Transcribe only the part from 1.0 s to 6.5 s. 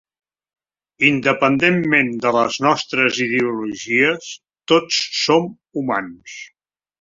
Independentment de les nostres ideologies, tots som humans.